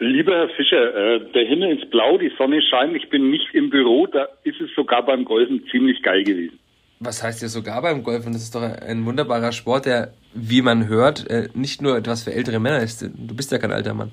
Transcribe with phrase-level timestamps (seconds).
[0.00, 3.68] Lieber Herr Fischer, äh, der Himmel ist blau, die Sonne scheint, ich bin nicht im
[3.68, 6.58] Büro, da ist es sogar beim Golfen ziemlich geil gewesen.
[7.00, 8.32] Was heißt ja sogar beim Golfen?
[8.32, 12.32] Das ist doch ein wunderbarer Sport, der, wie man hört, äh, nicht nur etwas für
[12.32, 13.02] ältere Männer ist.
[13.02, 14.12] Du bist ja kein alter Mann.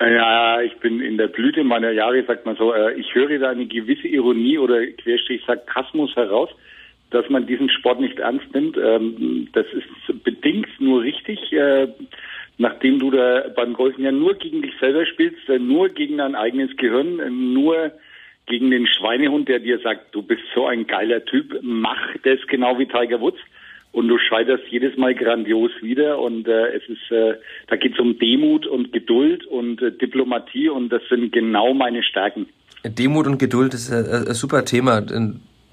[0.00, 2.72] Ja, ich bin in der Blüte meiner Jahre, sagt man so.
[2.72, 6.50] Äh, ich höre da eine gewisse Ironie oder Querstrich Sarkasmus heraus,
[7.10, 8.76] dass man diesen Sport nicht ernst nimmt.
[8.76, 11.52] Ähm, das ist bedingt nur richtig.
[11.52, 11.88] Äh,
[12.58, 16.34] nachdem du da beim Golfen ja nur gegen dich selber spielst, äh, nur gegen dein
[16.34, 17.92] eigenes Gehirn, äh, nur
[18.46, 22.78] gegen den Schweinehund, der dir sagt, du bist so ein geiler Typ, mach das genau
[22.78, 23.38] wie Tiger Woods.
[23.90, 26.18] Und du scheiterst jedes Mal grandios wieder.
[26.18, 27.34] Und äh, es ist, äh,
[27.68, 32.02] da geht es um Demut und Geduld und äh, Diplomatie und das sind genau meine
[32.02, 32.46] Stärken.
[32.84, 35.00] Demut und Geduld ist ein, ein super Thema.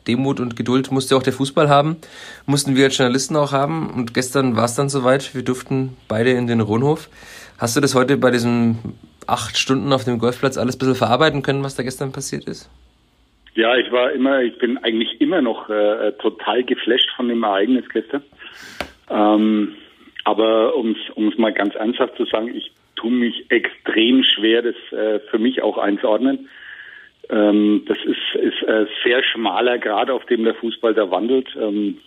[0.07, 1.97] Demut und Geduld musste auch der Fußball haben,
[2.45, 3.89] mussten wir als Journalisten auch haben.
[3.89, 7.09] Und gestern war es dann soweit, wir durften beide in den Rundhof.
[7.57, 8.79] Hast du das heute bei diesen
[9.27, 12.69] acht Stunden auf dem Golfplatz alles ein bisschen verarbeiten können, was da gestern passiert ist?
[13.55, 17.85] Ja, ich war immer, ich bin eigentlich immer noch äh, total geflasht von dem Ereignis
[17.91, 18.23] gestern.
[19.09, 19.75] Ähm,
[20.25, 25.19] aber um es mal ganz ernsthaft zu sagen, ich tue mich extrem schwer, das äh,
[25.31, 26.49] für mich auch einzuordnen.
[27.29, 31.47] Ähm, das ist, ist äh, sehr schmaler Grad, auf dem der Fußball da wandelt.
[31.59, 31.99] Ähm,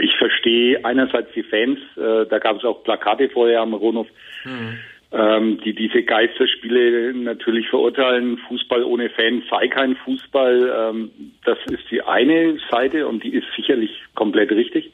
[0.00, 4.06] ich verstehe einerseits die Fans, äh, da gab es auch Plakate vorher am Ronhof,
[4.44, 4.78] mhm.
[5.12, 8.38] ähm, die diese Geisterspiele natürlich verurteilen.
[8.48, 10.92] Fußball ohne Fans sei kein Fußball.
[10.92, 11.10] Ähm,
[11.44, 14.90] das ist die eine Seite und die ist sicherlich komplett richtig.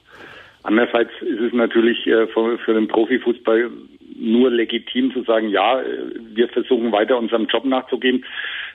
[0.63, 3.71] Andererseits ist es natürlich äh, für, für den Profifußball
[4.19, 5.83] nur legitim zu sagen, ja,
[6.35, 8.25] wir versuchen weiter unserem Job nachzugehen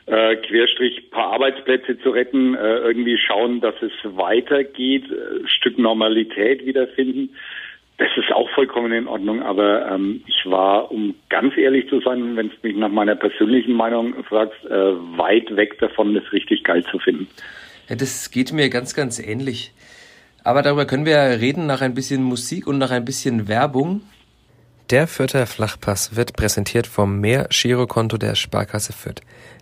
[0.08, 6.66] äh, Querstrich paar Arbeitsplätze zu retten, äh, irgendwie schauen, dass es weitergeht, äh, Stück Normalität
[6.66, 7.36] wiederfinden.
[7.98, 12.36] Das ist auch vollkommen in Ordnung, aber ähm, ich war, um ganz ehrlich zu sein,
[12.36, 14.70] wenn du mich nach meiner persönlichen Meinung fragst, äh,
[15.18, 17.28] weit weg davon, das richtig geil zu finden.
[17.88, 19.72] Ja, das geht mir ganz, ganz ähnlich.
[20.44, 24.02] Aber darüber können wir reden nach ein bisschen Musik und nach ein bisschen Werbung.
[24.92, 29.22] Der Fürther Flachpass wird präsentiert vom Mehr-Girokonto der Sparkasse Fürth,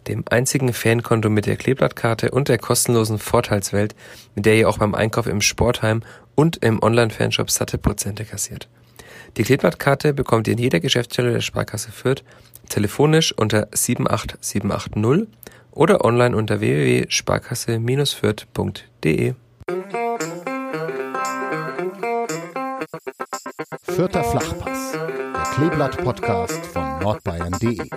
[0.09, 3.95] dem einzigen Fankonto mit der Kleeblattkarte und der kostenlosen Vorteilswelt,
[4.35, 6.01] mit der ihr auch beim Einkauf im Sportheim
[6.35, 8.67] und im Online-Fanshop satte Prozente kassiert.
[9.37, 12.25] Die Kleeblattkarte bekommt ihr in jeder Geschäftsstelle der Sparkasse Fürth,
[12.67, 15.29] telefonisch unter 78780
[15.71, 19.35] oder online unter www.sparkasse-fürth.de.
[23.81, 27.89] Vierter Flachpass, der Kleeblatt-Podcast von nordbayern.de.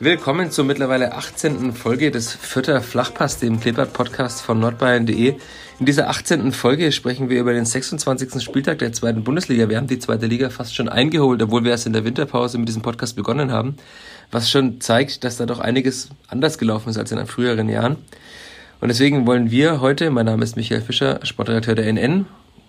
[0.00, 1.74] Willkommen zur mittlerweile 18.
[1.74, 5.34] Folge des Vierter Flachpass, dem Kleeblatt-Podcast von nordbayern.de.
[5.78, 6.52] In dieser 18.
[6.52, 8.42] Folge sprechen wir über den 26.
[8.42, 9.68] Spieltag der zweiten Bundesliga.
[9.68, 12.68] Wir haben die zweite Liga fast schon eingeholt, obwohl wir erst in der Winterpause mit
[12.68, 13.76] diesem Podcast begonnen haben,
[14.30, 17.96] was schon zeigt, dass da doch einiges anders gelaufen ist als in früheren Jahren.
[18.80, 22.24] Und deswegen wollen wir heute, mein Name ist Michael Fischer, Sportredakteur der NN,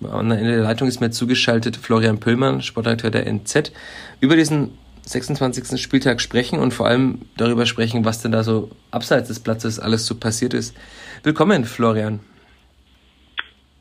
[0.06, 3.72] in der Leitung ist mir zugeschaltet Florian Pöllmann, Sportredakteur der NZ,
[4.20, 4.72] über diesen
[5.06, 5.82] 26.
[5.82, 10.06] Spieltag sprechen und vor allem darüber sprechen, was denn da so abseits des Platzes alles
[10.06, 10.76] so passiert ist.
[11.24, 12.22] Willkommen, Florian.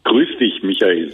[0.04, 1.12] Grüß dich, Michael.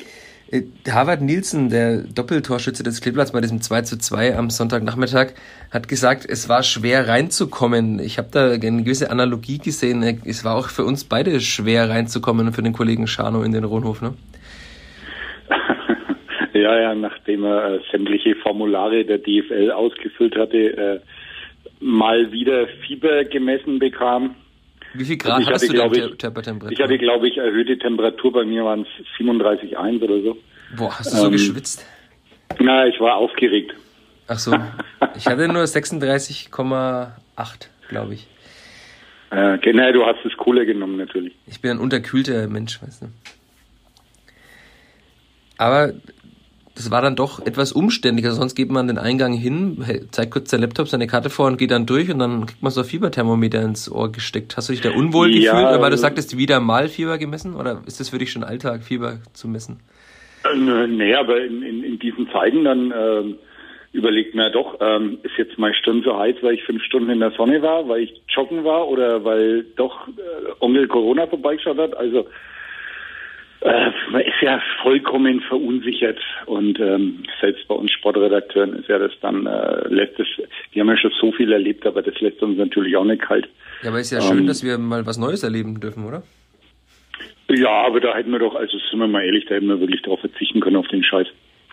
[0.50, 5.34] Äh, Harvard Nielsen, der Doppeltorschütze des Kleeblatts bei diesem 2 zu 2 am Sonntagnachmittag,
[5.70, 7.98] hat gesagt, es war schwer reinzukommen.
[7.98, 10.02] Ich habe da eine gewisse Analogie gesehen.
[10.24, 13.64] Es war auch für uns beide schwer reinzukommen und für den Kollegen Schano in den
[13.64, 14.14] Rohnhof, ne?
[16.62, 21.00] Ja, ja, nachdem er äh, sämtliche Formulare der DFL ausgefüllt hatte, äh,
[21.80, 24.34] mal wieder Fieber gemessen bekam.
[24.94, 26.72] Wie viel Grad also hatte, du denn Temperatur?
[26.72, 28.32] Ich hatte, glaube ich, erhöhte Temperatur.
[28.32, 30.36] Bei mir waren es 37,1 oder so.
[30.76, 31.86] Boah, hast du so ähm, geschwitzt?
[32.58, 33.74] Na, ich war aufgeregt.
[34.26, 34.54] Ach so.
[35.16, 37.10] Ich hatte nur 36,8,
[37.88, 38.26] glaube ich.
[39.30, 41.34] Äh, genau, du hast das Coole genommen, natürlich.
[41.46, 43.06] Ich bin ein unterkühlter Mensch, weißt du.
[45.58, 45.92] Aber
[46.78, 48.30] das war dann doch etwas umständlicher.
[48.30, 51.72] Sonst geht man den Eingang hin, zeigt kurz sein Laptop, seine Karte vor und geht
[51.72, 54.56] dann durch und dann kriegt man so ein Fieberthermometer ins Ohr gesteckt.
[54.56, 57.56] Hast du dich da unwohl ja, gefühlt, weil du sagtest, wieder mal Fieber gemessen?
[57.56, 59.80] Oder ist das für dich schon Alltag, Fieber zu messen?
[60.44, 63.34] Äh, nee, aber in, in, in diesen Zeiten dann, äh,
[63.92, 67.20] überlegt mir doch, ähm, ist jetzt meine Stunde so heiß, weil ich fünf Stunden in
[67.20, 70.12] der Sonne war, weil ich joggen war oder weil doch äh,
[70.60, 71.96] Onkel Corona vorbeigeschaut hat.
[71.96, 72.26] Also
[73.60, 79.12] äh, man ist ja vollkommen verunsichert und ähm, selbst bei uns Sportredakteuren ist ja das
[79.20, 80.26] dann äh, lässt es,
[80.74, 83.48] die haben ja schon so viel erlebt, aber das lässt uns natürlich auch nicht kalt.
[83.82, 86.22] Ja, aber ist ja ähm, schön, dass wir mal was Neues erleben dürfen, oder?
[87.48, 90.02] Ja, aber da hätten wir doch, also sind wir mal ehrlich, da hätten wir wirklich
[90.02, 91.26] darauf verzichten können auf den Scheiß.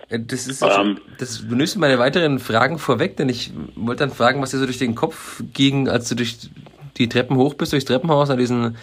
[0.09, 4.51] Das ist ähm, das benutzt meine weiteren Fragen vorweg, denn ich wollte dann fragen, was
[4.51, 6.37] dir so durch den Kopf ging, als du durch
[6.97, 8.77] die Treppen hoch bist, durchs Treppenhaus an diesen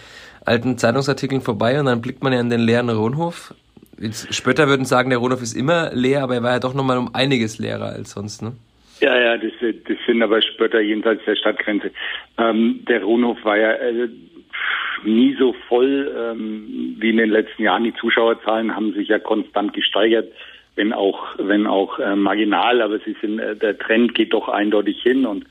[0.45, 3.53] alten Zeitungsartikeln vorbei und dann blickt man ja in den leeren Rohnhof.
[3.99, 6.97] Jetzt Spötter würden sagen, der Rohnhof ist immer leer, aber er war ja doch nochmal
[6.97, 8.53] um einiges leerer als sonst, ne?
[8.99, 11.91] Ja, ja, das, das sind aber Spötter jenseits der Stadtgrenze.
[12.37, 14.07] Ähm, der Rohnhof war ja äh,
[15.03, 17.83] nie so voll ähm, wie in den letzten Jahren.
[17.83, 20.31] Die Zuschauerzahlen haben sich ja konstant gesteigert,
[20.75, 25.01] wenn auch, wenn auch äh, marginal, aber sie sind, äh, der Trend geht doch eindeutig
[25.01, 25.45] hin und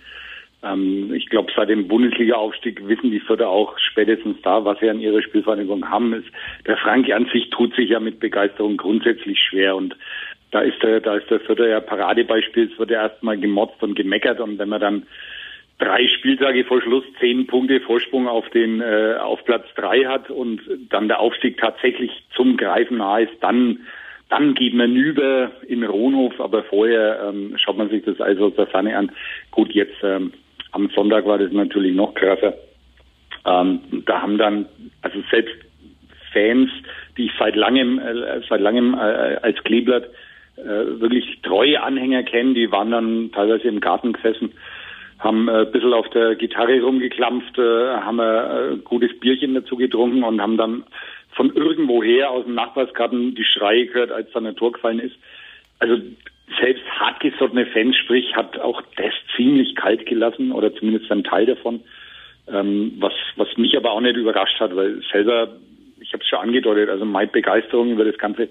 [0.62, 5.00] ähm, ich glaube, seit dem Bundesliga-Aufstieg wissen die Vierter auch spätestens da, was sie an
[5.00, 6.12] ihrer Spielvereinigung haben.
[6.14, 6.28] Ist,
[6.66, 9.96] der Frank an sich tut sich ja mit Begeisterung grundsätzlich schwer und
[10.50, 12.70] da ist der, da ist der Vierter ja Paradebeispiel.
[12.70, 15.06] Es wird ja erstmal gemotzt und gemeckert und wenn man dann
[15.78, 20.60] drei Spieltage vor Schluss zehn Punkte Vorsprung auf den äh, auf Platz drei hat und
[20.90, 23.80] dann der Aufstieg tatsächlich zum Greifen nahe ist, dann
[24.28, 28.54] dann geht man über in Ronhof, aber vorher ähm, schaut man sich das also aus
[28.56, 29.12] der Ferne an.
[29.50, 30.32] Gut, jetzt ähm,
[30.72, 32.54] am Sonntag war das natürlich noch krasser.
[33.44, 34.66] Ähm, da haben dann,
[35.02, 35.54] also selbst
[36.32, 36.70] Fans,
[37.16, 40.04] die ich seit langem, äh, seit langem äh, als Kleeblatt
[40.56, 44.52] äh, wirklich treue Anhänger kenne, die waren dann teilweise im Garten gesessen,
[45.18, 49.76] haben äh, ein bisschen auf der Gitarre rumgeklampft, äh, haben ein äh, gutes Bierchen dazu
[49.76, 50.84] getrunken und haben dann
[51.34, 55.16] von irgendwoher aus dem Nachbarsgarten die Schreie gehört, als dann ein Tor gefallen ist.
[55.82, 56.00] Also
[56.60, 61.80] selbst hartgesottene Fans, sprich, hat auch das ziemlich kalt gelassen oder zumindest ein Teil davon.
[62.46, 65.56] Ähm, was, was mich aber auch nicht überrascht hat, weil selber,
[66.00, 68.48] ich habe es schon angedeutet, also meine Begeisterung über das Ganze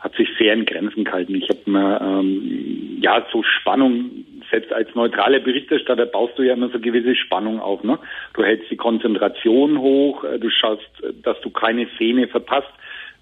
[0.00, 1.36] hat sich sehr in Grenzen gehalten.
[1.36, 4.10] Ich habe mir ähm, ja so Spannung,
[4.50, 7.84] selbst als neutraler Berichterstatter baust du ja immer so gewisse Spannung auf.
[7.84, 7.96] Ne?
[8.34, 12.72] Du hältst die Konzentration hoch, äh, du schaust, äh, dass du keine Szene verpasst,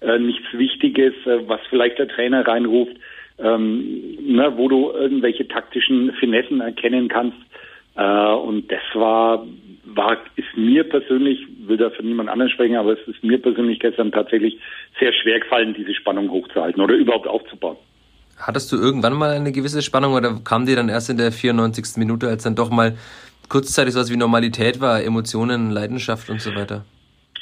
[0.01, 2.97] äh, nichts Wichtiges, äh, was vielleicht der Trainer reinruft
[3.41, 7.37] ähm, ne, wo du irgendwelche taktischen Finessen erkennen kannst.
[7.95, 9.45] Äh, und das war,
[9.85, 13.79] war, ist mir persönlich, will da für niemand anderen sprechen, aber es ist mir persönlich
[13.79, 14.59] gestern tatsächlich
[14.99, 17.77] sehr schwer gefallen, diese Spannung hochzuhalten oder überhaupt aufzubauen.
[18.37, 21.97] Hattest du irgendwann mal eine gewisse Spannung oder kam dir dann erst in der 94.
[21.97, 22.95] Minute, als dann doch mal
[23.49, 26.85] kurzzeitig sowas wie Normalität war, Emotionen, Leidenschaft und so weiter?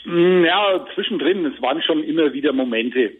[0.03, 3.11] Hm, ja, zwischendrin, es waren schon immer wieder Momente,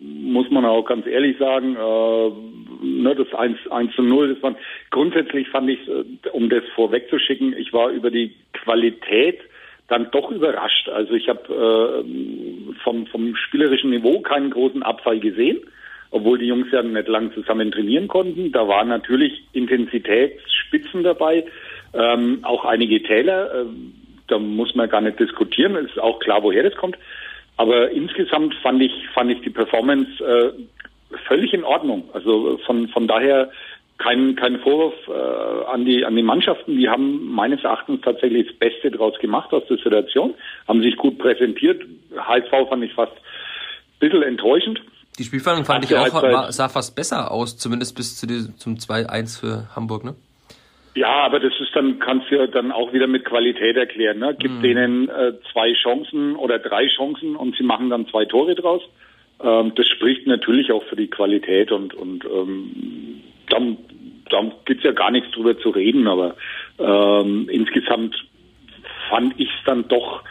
[0.00, 4.54] muss man auch ganz ehrlich sagen, äh, ne, das 1, 1 zu 0, das war,
[4.90, 9.40] grundsätzlich fand ich, äh, um das vorwegzuschicken, ich war über die Qualität
[9.88, 10.88] dann doch überrascht.
[10.88, 15.58] Also ich habe äh, vom, vom spielerischen Niveau keinen großen Abfall gesehen,
[16.10, 18.52] obwohl die Jungs ja nicht lang zusammen trainieren konnten.
[18.52, 21.44] Da waren natürlich Intensitätsspitzen dabei,
[21.94, 23.62] ähm, auch einige Täler.
[23.62, 23.64] Äh,
[24.28, 25.74] da muss man gar nicht diskutieren.
[25.74, 26.98] Ist auch klar, woher das kommt.
[27.58, 30.52] Aber insgesamt fand ich, fand ich die Performance äh,
[31.26, 32.08] völlig in Ordnung.
[32.12, 33.50] Also von, von daher
[33.98, 36.76] kein, kein Vorwurf äh, an, die, an die Mannschaften.
[36.76, 40.34] Die haben meines Erachtens tatsächlich das Beste draus gemacht aus der Situation,
[40.68, 41.82] haben sich gut präsentiert.
[42.16, 44.80] HSV fand ich fast ein bisschen enttäuschend.
[45.18, 48.76] Die Spielfindung fand ich auch, war, sah fast besser aus, zumindest bis zu die, zum
[48.76, 50.14] 2-1 für Hamburg, ne?
[50.94, 54.18] Ja, aber das ist dann, kannst du ja dann auch wieder mit Qualität erklären.
[54.18, 54.36] Ne?
[54.38, 54.62] Gib mhm.
[54.62, 58.82] denen äh, zwei Chancen oder drei Chancen und sie machen dann zwei Tore draus.
[59.40, 63.76] Ähm, das spricht natürlich auch für die Qualität und, und ähm, dann,
[64.30, 66.36] dann gibt's ja gar nichts drüber zu reden, aber
[66.78, 68.16] ähm, insgesamt
[69.08, 70.22] fand ich es dann doch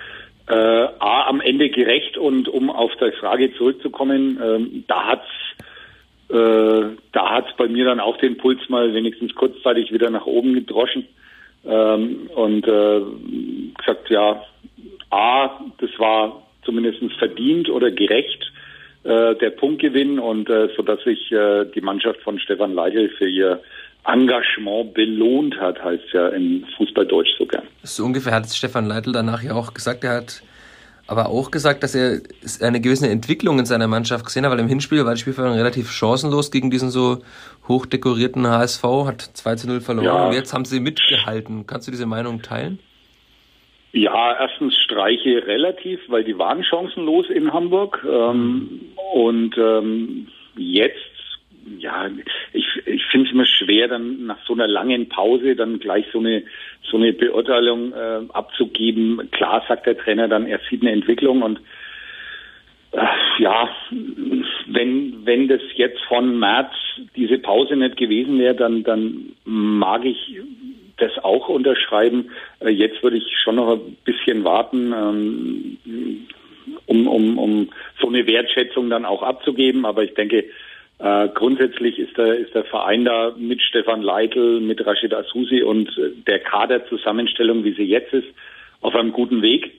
[0.48, 5.28] äh, A, am Ende gerecht und um auf die Frage zurückzukommen, ähm, da hat's
[5.60, 5.64] äh,
[6.30, 10.54] da hat es bei mir dann auch den Puls mal wenigstens kurzzeitig wieder nach oben
[10.54, 11.08] gedroschen.
[11.66, 13.02] Ähm, und äh,
[13.78, 14.44] gesagt, ja,
[15.10, 18.52] A, das war zumindest verdient oder gerecht,
[19.04, 23.28] äh, der Punktgewinn und äh, so dass sich äh, die Mannschaft von Stefan Leitl für
[23.28, 23.62] ihr
[24.06, 27.64] Engagement belohnt hat, heißt ja in Fußballdeutsch sogar.
[27.84, 30.42] So ungefähr hat Stefan Leitl danach ja auch gesagt, er hat
[31.08, 32.22] aber auch gesagt, dass er
[32.62, 35.90] eine gewisse Entwicklung in seiner Mannschaft gesehen hat, weil im Hinspiel war die Spielverhandlung relativ
[35.90, 37.20] chancenlos gegen diesen so
[37.68, 40.28] hochdekorierten HSV, hat 2 zu 0 verloren ja.
[40.28, 41.66] und jetzt haben sie mitgehalten.
[41.66, 42.80] Kannst du diese Meinung teilen?
[43.94, 48.06] Ja, erstens Streiche relativ, weil die waren chancenlos in Hamburg.
[48.08, 48.82] Ähm,
[49.14, 51.07] und ähm, jetzt
[51.80, 52.10] ja,
[52.54, 56.20] ich, ich finde es immer schwer, dann nach so einer langen Pause dann gleich so
[56.20, 56.44] eine
[56.84, 59.30] so eine Beurteilung äh, abzugeben.
[59.32, 61.60] Klar sagt der Trainer dann, er sieht eine Entwicklung und
[62.92, 63.06] äh,
[63.40, 63.70] ja,
[64.68, 66.72] wenn wenn das jetzt von März
[67.16, 70.40] diese Pause nicht gewesen wäre, dann dann mag ich
[70.98, 72.32] das auch unterschreiben.
[72.60, 74.94] Äh, jetzt würde ich schon noch ein bisschen warten.
[74.94, 75.78] Ähm,
[76.86, 77.70] um, um, um
[78.00, 79.86] so eine Wertschätzung dann auch abzugeben.
[79.86, 80.46] Aber ich denke,
[81.00, 85.90] äh, grundsätzlich ist der, ist der Verein da mit Stefan Leitl, mit Rashid Asusi und
[86.26, 88.28] der Kaderzusammenstellung, wie sie jetzt ist,
[88.82, 89.74] auf einem guten Weg.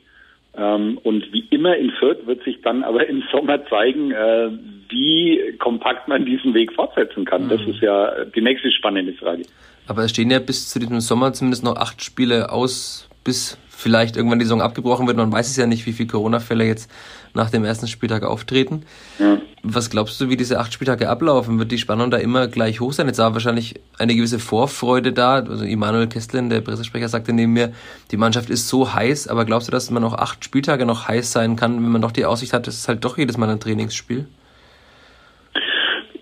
[0.57, 4.51] Ähm, und wie immer in Fürth wird sich dann aber im Sommer zeigen, äh,
[4.89, 7.47] wie kompakt man diesen Weg fortsetzen kann.
[7.47, 7.49] Mhm.
[7.49, 9.43] Das ist ja die nächste spannende Frage.
[9.89, 14.17] Aber es stehen ja bis zu diesem Sommer zumindest noch acht Spiele aus, bis vielleicht
[14.17, 15.17] irgendwann die Saison abgebrochen wird.
[15.17, 16.91] Man weiß es ja nicht, wie viele Corona-Fälle jetzt
[17.33, 18.83] nach dem ersten Spieltag auftreten.
[19.21, 19.39] Ja.
[19.63, 21.61] Was glaubst du, wie diese acht Spieltage ablaufen?
[21.61, 23.07] Wird die Spannung da immer gleich hoch sein?
[23.07, 25.35] Jetzt war wahrscheinlich eine gewisse Vorfreude da.
[25.37, 27.73] Also Immanuel Kestlin, der Pressesprecher, sagte neben mir,
[28.11, 31.31] die Mannschaft ist so heiß, aber glaubst du, dass man auch acht Spieltage noch heiß
[31.31, 33.61] sein kann, wenn man doch die Aussicht hat, es ist halt doch jedes Mal ein
[33.61, 34.27] Trainingsspiel?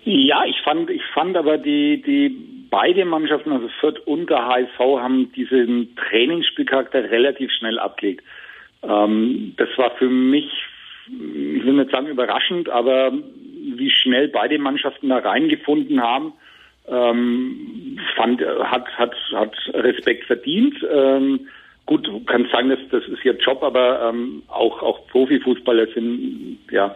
[0.03, 4.79] Ja, ich fand, ich fand aber die, die beide Mannschaften, also Fürth und der HSV,
[4.79, 8.23] haben diesen Trainingsspielcharakter relativ schnell abgelegt.
[8.83, 10.49] Ähm, das war für mich,
[11.07, 16.33] ich will nicht sagen überraschend, aber wie schnell beide Mannschaften da reingefunden haben,
[16.87, 20.75] ähm, fand, hat, hat, hat Respekt verdient.
[20.89, 21.47] Ähm,
[21.85, 26.59] gut, du kannst sagen, das, das ist ihr Job, aber ähm, auch, auch Profifußballer sind,
[26.71, 26.95] ja,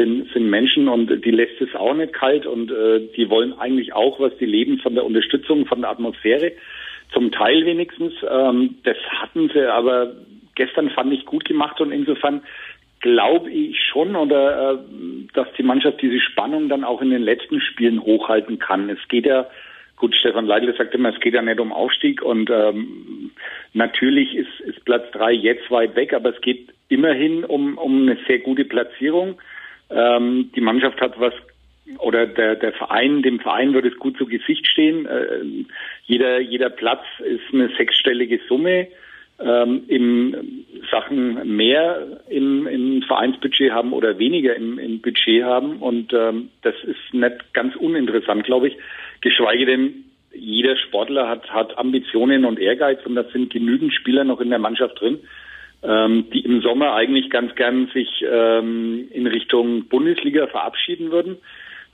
[0.00, 3.92] sind, sind Menschen und die lässt es auch nicht kalt und äh, die wollen eigentlich
[3.92, 6.52] auch was, die leben von der Unterstützung, von der Atmosphäre,
[7.12, 8.14] zum Teil wenigstens.
[8.28, 10.12] Ähm, das hatten sie aber
[10.54, 12.42] gestern fand ich gut gemacht und insofern
[13.00, 14.78] glaube ich schon oder äh,
[15.34, 18.88] dass die Mannschaft diese Spannung dann auch in den letzten Spielen hochhalten kann.
[18.88, 19.46] Es geht ja
[20.00, 23.32] Gut, Stefan Leitl sagt immer, es geht ja nicht um Aufstieg und ähm,
[23.74, 28.16] natürlich ist, ist Platz drei jetzt weit weg, aber es geht immerhin um, um eine
[28.26, 29.38] sehr gute Platzierung.
[29.90, 31.34] Ähm, die Mannschaft hat was
[31.98, 35.06] oder der, der Verein, dem Verein wird es gut zu Gesicht stehen.
[35.06, 35.66] Äh,
[36.04, 38.88] jeder, jeder Platz ist eine sechsstellige Summe.
[39.42, 45.78] Ähm, in Sachen mehr im, im Vereinsbudget haben oder weniger im, im Budget haben.
[45.78, 48.76] Und ähm, das ist nicht ganz uninteressant, glaube ich.
[49.22, 50.04] Geschweige denn,
[50.34, 54.58] jeder Sportler hat, hat Ambitionen und Ehrgeiz und da sind genügend Spieler noch in der
[54.58, 55.20] Mannschaft drin,
[55.82, 61.38] ähm, die im Sommer eigentlich ganz gern sich ähm, in Richtung Bundesliga verabschieden würden.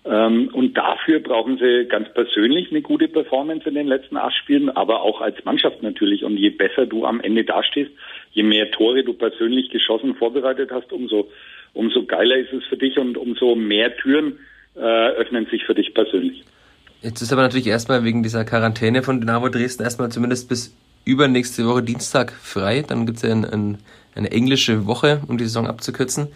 [0.04, 4.70] Ähm, und dafür brauchen sie ganz persönlich eine gute Performance in den letzten acht Spielen,
[4.70, 6.24] aber auch als Mannschaft natürlich.
[6.24, 7.90] Und je besser du am Ende dastehst,
[8.32, 11.28] je mehr Tore du persönlich geschossen vorbereitet hast, umso,
[11.72, 14.38] umso geiler ist es für dich und umso mehr Türen
[14.76, 16.44] äh, öffnen sich für dich persönlich.
[17.02, 20.76] Jetzt ist aber natürlich erstmal wegen dieser Quarantäne von Dynamo Dresden erstmal zumindest bis
[21.06, 22.84] übernächste Woche Dienstag frei.
[22.86, 23.78] Dann gibt es ja ein, ein,
[24.14, 26.28] eine englische Woche, um die Saison abzukürzen.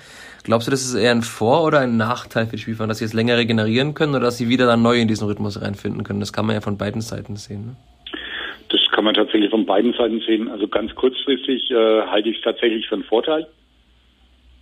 [0.45, 3.05] Glaubst du, das ist eher ein Vor- oder ein Nachteil für die Spielfahrer, dass sie
[3.05, 6.21] jetzt länger regenerieren können oder dass sie wieder dann neu in diesen Rhythmus reinfinden können?
[6.21, 7.67] Das kann man ja von beiden Seiten sehen.
[7.67, 7.77] Ne?
[8.71, 10.49] Das kann man tatsächlich von beiden Seiten sehen.
[10.49, 13.47] Also ganz kurzfristig äh, halte ich es tatsächlich für einen Vorteil.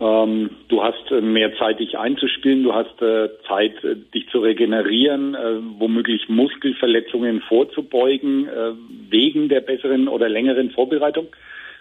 [0.00, 4.38] Ähm, du hast äh, mehr Zeit, dich einzuspielen, du hast äh, Zeit, äh, dich zu
[4.38, 8.72] regenerieren, äh, womöglich Muskelverletzungen vorzubeugen, äh,
[9.10, 11.26] wegen der besseren oder längeren Vorbereitung.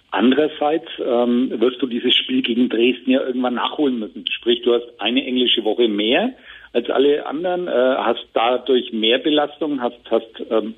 [0.09, 4.25] Andererseits ähm, wirst du dieses Spiel gegen Dresden ja irgendwann nachholen müssen.
[4.31, 6.33] Sprich, du hast eine englische Woche mehr
[6.73, 10.75] als alle anderen, äh, hast dadurch mehr Belastung, hast, hast ähm,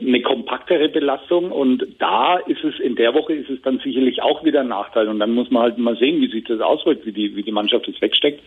[0.00, 4.44] eine kompaktere Belastung und da ist es, in der Woche ist es dann sicherlich auch
[4.44, 7.12] wieder ein Nachteil und dann muss man halt mal sehen, wie sich das auswirkt, wie
[7.12, 8.42] die, wie die Mannschaft das wegsteckt.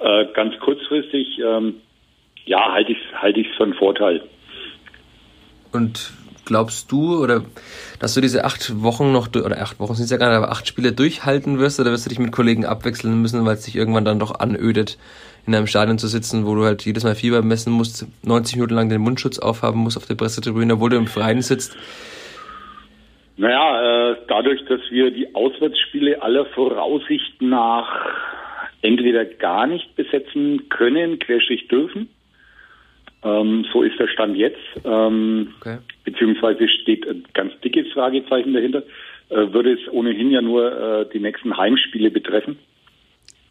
[0.00, 1.76] Äh, ganz kurzfristig, ähm,
[2.46, 4.22] ja, halte ich halte ich für einen Vorteil.
[5.72, 6.12] Und
[6.48, 7.44] glaubst du oder
[8.00, 10.66] dass du diese acht Wochen noch oder acht Wochen sind ja gar nicht, aber acht
[10.66, 14.04] Spiele durchhalten wirst oder wirst du dich mit Kollegen abwechseln müssen, weil es dich irgendwann
[14.04, 14.98] dann doch anödet?
[15.46, 18.74] in einem Stadion zu sitzen, wo du halt jedes Mal Fieber messen musst, 90 Minuten
[18.74, 21.74] lang den Mundschutz aufhaben musst auf der Pressetribüne, obwohl du im Freien sitzt?
[23.38, 27.88] Naja, äh, dadurch, dass wir die Auswärtsspiele aller Voraussicht nach
[28.82, 32.10] entweder gar nicht besetzen können, querstrich dürfen.
[33.28, 34.58] Ähm, so ist der Stand jetzt.
[34.84, 35.78] Ähm, okay.
[36.04, 38.82] Beziehungsweise steht ein ganz dickes Fragezeichen dahinter.
[39.30, 42.58] Äh, würde es ohnehin ja nur äh, die nächsten Heimspiele betreffen.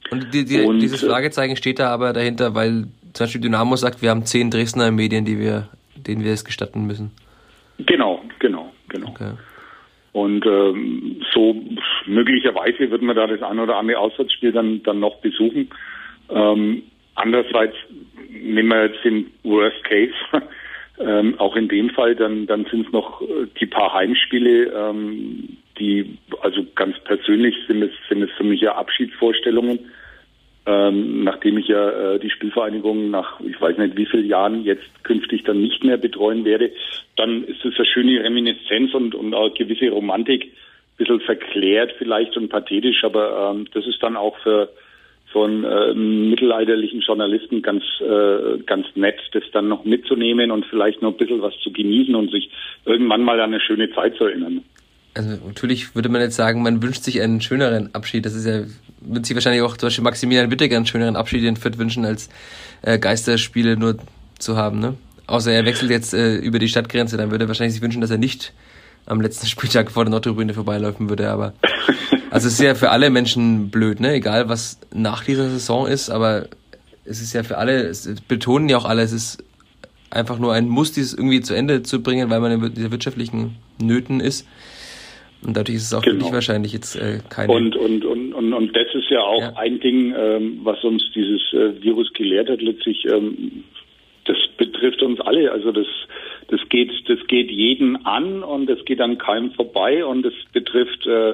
[0.10, 4.02] Und, die, die, und dieses Fragezeichen steht da aber dahinter, weil zum Beispiel Dynamo sagt,
[4.02, 7.12] wir haben zehn Dresdner Medien, die wir, denen wir es gestatten müssen.
[7.80, 9.10] Genau, genau, genau.
[9.10, 9.34] Okay.
[10.14, 11.62] Und ähm, so
[12.08, 15.70] möglicherweise wird man da das ein oder andere Auswärtsspiel dann, dann noch besuchen.
[16.30, 17.76] Ähm, andererseits
[18.42, 20.14] nehmen wir jetzt den Worst Case,
[21.00, 25.58] ähm, auch in dem Fall, dann, dann sind es noch äh, die paar Heimspiele, ähm,
[25.80, 29.80] die, also ganz persönlich sind es, sind es für mich ja Abschiedsvorstellungen.
[30.66, 35.04] Ähm, nachdem ich ja äh, die Spielvereinigung nach, ich weiß nicht wie vielen Jahren jetzt
[35.06, 36.72] künftig dann nicht mehr betreuen werde,
[37.16, 42.36] dann ist es eine schöne Reminiszenz und, und auch gewisse Romantik, ein bisschen verklärt vielleicht
[42.36, 44.70] und pathetisch, aber ähm, das ist dann auch für
[45.34, 51.02] so einen äh, mittelalterlichen Journalisten ganz, äh, ganz nett, das dann noch mitzunehmen und vielleicht
[51.02, 52.50] noch ein bisschen was zu genießen und sich
[52.86, 54.64] irgendwann mal an eine schöne Zeit zu erinnern
[55.18, 58.26] also natürlich würde man jetzt sagen, man wünscht sich einen schöneren Abschied.
[58.26, 58.64] Das ist ja,
[59.02, 62.30] wird sich wahrscheinlich auch zum Beispiel Maximilian Wittig einen schöneren Abschied in Fürth wünschen, als
[62.84, 63.98] äh, Geisterspiele nur
[64.38, 64.80] zu haben.
[64.80, 64.96] Ne?
[65.26, 68.12] Außer er wechselt jetzt äh, über die Stadtgrenze, dann würde er wahrscheinlich sich wünschen, dass
[68.12, 68.54] er nicht
[69.08, 71.30] am letzten Spieltag vor der Nordtribüne vorbeilaufen würde.
[71.30, 71.54] Aber
[72.30, 74.14] also es ist ja für alle Menschen blöd, ne?
[74.14, 76.48] Egal was nach dieser Saison ist, aber
[77.06, 79.44] es ist ja für alle, es betonen ja auch alle, es ist
[80.10, 83.56] einfach nur ein Muss, dieses irgendwie zu Ende zu bringen, weil man in dieser wirtschaftlichen
[83.82, 84.48] Nöten ist.
[85.46, 86.16] Und dadurch ist es auch genau.
[86.16, 87.54] für dich wahrscheinlich jetzt äh, keine.
[87.54, 89.54] Und, und, und, und, und das ist ja auch ja.
[89.56, 93.06] ein Ding, ähm, was uns dieses äh, Virus gelehrt hat, letztlich.
[93.06, 93.64] Ähm,
[94.26, 95.52] das betrifft uns alle.
[95.52, 95.88] Also das,
[96.50, 101.06] das geht, das geht jeden an und es geht an keinem vorbei und es betrifft
[101.06, 101.34] äh,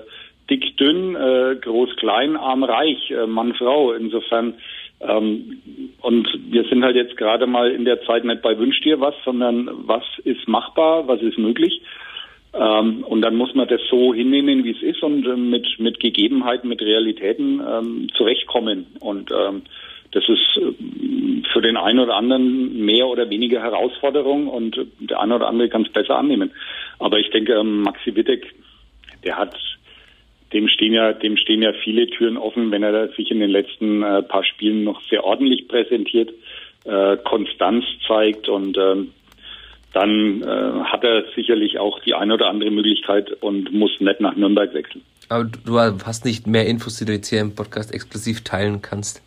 [0.50, 3.94] dick, dünn, äh, groß, klein, arm, reich, äh, Mann, Frau.
[3.94, 4.56] Insofern
[5.02, 5.62] ähm,
[6.02, 9.16] und wir sind halt jetzt gerade mal in der Zeit nicht bei Wünsch dir was,
[9.26, 11.82] sondern was ist machbar, was ist möglich.
[12.54, 16.00] Ähm, und dann muss man das so hinnehmen, wie es ist und äh, mit, mit
[16.00, 18.86] Gegebenheiten, mit Realitäten ähm, zurechtkommen.
[19.00, 19.64] Und ähm,
[20.14, 25.36] das ist äh, für den einen oder anderen mehr oder weniger Herausforderung und der eine
[25.36, 26.52] oder andere kann es besser annehmen.
[27.00, 28.54] Aber ich denke, ähm, Maxi Wittek,
[29.24, 29.56] der hat,
[30.54, 34.04] dem stehen ja, dem stehen ja viele Türen offen, wenn er sich in den letzten
[34.04, 36.32] äh, paar Spielen noch sehr ordentlich präsentiert,
[36.86, 39.12] äh, Konstanz zeigt und ähm,
[39.94, 44.36] dann äh, hat er sicherlich auch die eine oder andere Möglichkeit und muss nicht nach
[44.36, 45.04] Nürnberg wechseln.
[45.30, 49.22] Aber du hast nicht mehr Infos, die du jetzt hier im Podcast exklusiv teilen kannst.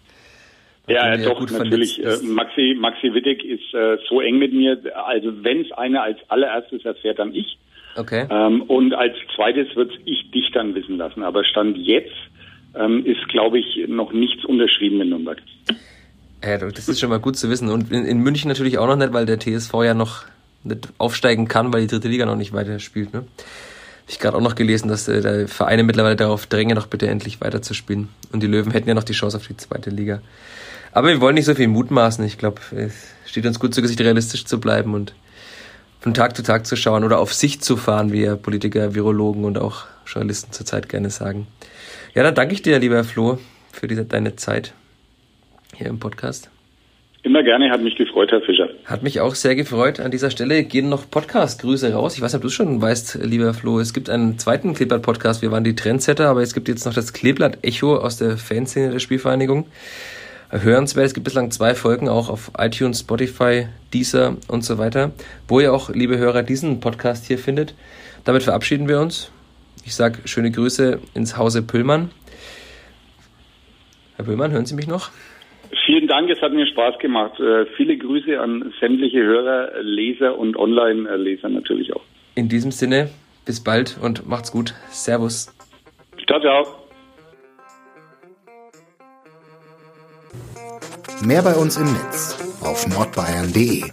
[0.88, 2.04] Ja, ja doch, natürlich.
[2.04, 4.78] Äh, Maxi, Maxi Wittig ist äh, so eng mit mir.
[4.94, 7.58] Also wenn es einer als allererstes erfährt, dann ich.
[7.96, 8.26] Okay.
[8.30, 11.22] Ähm, und als zweites wird ich dich dann wissen lassen.
[11.22, 12.14] Aber Stand jetzt
[12.74, 15.38] ähm, ist, glaube ich, noch nichts unterschrieben in Nürnberg.
[16.44, 17.68] Ja, das ist schon mal gut zu wissen.
[17.68, 20.24] Und in, in München natürlich auch noch nicht, weil der TSV ja noch
[20.62, 23.12] nicht aufsteigen kann, weil die dritte Liga noch nicht weiter spielt.
[23.12, 23.24] Ne?
[24.06, 27.08] Habe ich gerade auch noch gelesen, dass äh, der Vereine mittlerweile darauf drängen, noch bitte
[27.08, 28.08] endlich weiterzuspielen.
[28.30, 30.22] Und die Löwen hätten ja noch die Chance auf die zweite Liga.
[30.92, 32.24] Aber wir wollen nicht so viel mutmaßen.
[32.24, 32.92] Ich glaube, es
[33.26, 35.12] steht uns gut zu Gesicht, realistisch zu bleiben und
[35.98, 39.44] von Tag zu Tag zu schauen oder auf Sicht zu fahren, wie ja Politiker, Virologen
[39.44, 41.48] und auch Journalisten zurzeit gerne sagen.
[42.14, 43.40] Ja, dann danke ich dir, lieber Flo,
[43.72, 44.72] für diese, deine Zeit
[45.74, 46.48] hier im Podcast.
[47.26, 48.68] Immer gerne, hat mich gefreut, Herr Fischer.
[48.84, 49.98] Hat mich auch sehr gefreut.
[49.98, 52.14] An dieser Stelle gehen noch Podcast-Grüße raus.
[52.14, 53.80] Ich weiß nicht, ob du es schon weißt, lieber Flo.
[53.80, 55.42] Es gibt einen zweiten Kleeblatt-Podcast.
[55.42, 59.00] Wir waren die Trendsetter, aber es gibt jetzt noch das Kleeblatt-Echo aus der Fanszene der
[59.00, 59.66] Spielvereinigung.
[60.50, 61.06] Hörenswert.
[61.06, 65.10] Es gibt bislang zwei Folgen auch auf iTunes, Spotify, Deezer und so weiter,
[65.48, 67.74] wo ihr auch, liebe Hörer, diesen Podcast hier findet.
[68.24, 69.32] Damit verabschieden wir uns.
[69.84, 72.12] Ich sage schöne Grüße ins Hause Püllmann.
[74.14, 75.10] Herr Püllmann, hören Sie mich noch?
[75.84, 77.38] Vielen Dank, es hat mir Spaß gemacht.
[77.40, 82.02] Äh, viele Grüße an sämtliche Hörer, Leser und Online-Leser natürlich auch.
[82.34, 83.10] In diesem Sinne,
[83.44, 84.74] bis bald und macht's gut.
[84.90, 85.54] Servus.
[86.26, 86.66] Ciao, ciao.
[91.24, 93.84] Mehr bei uns im Netz auf nordbayern.de